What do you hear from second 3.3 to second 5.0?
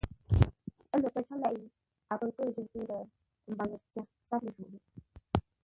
ə mbaŋə tyâr sáp ləjwôghʼ yé.